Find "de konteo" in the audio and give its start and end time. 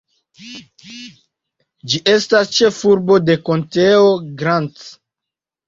3.29-4.11